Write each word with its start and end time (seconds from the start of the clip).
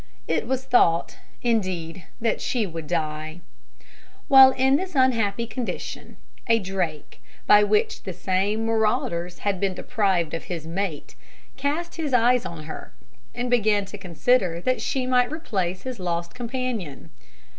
It 0.27 0.47
was 0.47 0.63
thought, 0.65 1.17
indeed, 1.43 2.05
that 2.19 2.41
she 2.41 2.65
would 2.65 2.87
die. 2.87 3.41
While 4.27 4.49
in 4.49 4.75
this 4.75 4.95
unhappy 4.95 5.45
condition, 5.45 6.17
a 6.47 6.57
drake, 6.57 7.21
which 7.47 8.03
by 8.03 8.11
the 8.11 8.17
same 8.17 8.65
marauders 8.65 9.37
had 9.45 9.59
been 9.59 9.75
deprived 9.75 10.33
of 10.33 10.45
his 10.45 10.65
mate, 10.65 11.13
cast 11.55 11.97
his 11.97 12.15
eyes 12.15 12.47
on 12.47 12.63
her, 12.63 12.93
and 13.35 13.51
began 13.51 13.85
to 13.85 13.97
consider 13.99 14.59
that 14.61 14.81
she 14.81 15.05
might 15.05 15.31
replace 15.31 15.83
his 15.83 15.99
lost 15.99 16.33
companion. 16.33 17.11